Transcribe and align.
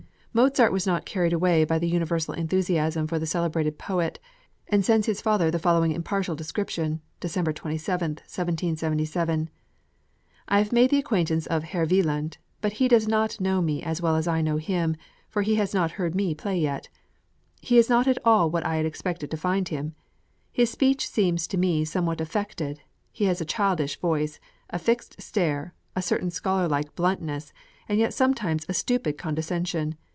Mozart 0.33 0.71
was 0.71 0.87
not 0.87 1.03
carried 1.05 1.33
away 1.33 1.65
by 1.65 1.77
the 1.77 1.89
universal 1.89 2.33
enthusiasm 2.33 3.05
for 3.05 3.19
the 3.19 3.25
celebrated 3.27 3.77
poet, 3.77 4.17
and 4.69 4.85
sends 4.85 5.05
his 5.05 5.19
father 5.19 5.51
the 5.51 5.59
following 5.59 5.91
impartial 5.91 6.37
description 6.37 7.01
(December 7.19 7.51
27, 7.51 8.11
1777): 8.11 9.49
I 10.47 10.57
have 10.57 10.71
made 10.71 10.89
the 10.89 10.99
acquaintance 10.99 11.47
of 11.47 11.63
Herr 11.65 11.83
Wieland, 11.85 12.37
but 12.61 12.71
he 12.71 12.87
does 12.87 13.09
not 13.09 13.41
know 13.41 13.61
me 13.61 13.83
as 13.83 14.01
well 14.01 14.15
as 14.15 14.25
I 14.25 14.41
know 14.41 14.55
him, 14.55 14.95
for 15.27 15.41
he 15.41 15.55
has 15.55 15.73
not 15.73 15.91
heard 15.99 16.15
me 16.15 16.33
play 16.33 16.57
yet. 16.57 16.87
He 17.61 17.77
is 17.77 17.89
not 17.89 18.07
at 18.07 18.17
all 18.23 18.49
what 18.49 18.65
I 18.65 18.77
had 18.77 18.85
expected 18.85 19.29
to 19.31 19.35
find 19.35 19.67
him. 19.67 19.95
His 20.53 20.69
speech 20.69 21.09
seems 21.09 21.45
to 21.47 21.57
me 21.57 21.83
somewhat 21.83 22.21
affected; 22.21 22.79
he 23.11 23.25
has 23.25 23.41
a 23.41 23.45
childish 23.45 23.99
voice 23.99 24.39
a 24.69 24.79
fixed 24.79 25.21
stare 25.21 25.73
a 25.93 26.01
certain 26.01 26.31
scholarlike 26.31 26.95
bluntness, 26.95 27.51
and 27.89 27.99
yet 27.99 28.13
sometimes 28.13 28.65
a 28.69 28.73
stupid 28.73 29.17
condescension. 29.17 29.95